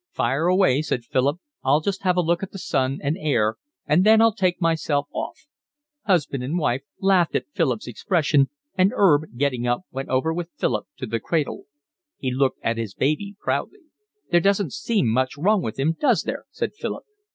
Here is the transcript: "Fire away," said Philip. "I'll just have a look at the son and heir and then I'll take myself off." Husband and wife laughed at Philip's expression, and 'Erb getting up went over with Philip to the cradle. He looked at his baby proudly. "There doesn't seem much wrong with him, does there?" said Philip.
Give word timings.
"Fire 0.09 0.47
away," 0.47 0.81
said 0.81 1.05
Philip. 1.05 1.37
"I'll 1.63 1.79
just 1.79 2.01
have 2.01 2.17
a 2.17 2.21
look 2.21 2.41
at 2.41 2.49
the 2.51 2.57
son 2.57 2.97
and 3.03 3.15
heir 3.19 3.57
and 3.85 4.03
then 4.03 4.19
I'll 4.19 4.33
take 4.33 4.59
myself 4.59 5.07
off." 5.11 5.45
Husband 6.07 6.43
and 6.43 6.57
wife 6.57 6.81
laughed 6.99 7.35
at 7.35 7.45
Philip's 7.53 7.85
expression, 7.85 8.49
and 8.75 8.93
'Erb 8.95 9.37
getting 9.37 9.67
up 9.67 9.81
went 9.91 10.09
over 10.09 10.33
with 10.33 10.49
Philip 10.57 10.87
to 10.97 11.05
the 11.05 11.19
cradle. 11.19 11.65
He 12.17 12.31
looked 12.31 12.57
at 12.63 12.77
his 12.79 12.95
baby 12.95 13.35
proudly. 13.41 13.81
"There 14.31 14.41
doesn't 14.41 14.73
seem 14.73 15.07
much 15.07 15.37
wrong 15.37 15.61
with 15.61 15.77
him, 15.77 15.95
does 15.99 16.23
there?" 16.23 16.45
said 16.49 16.73
Philip. 16.73 17.03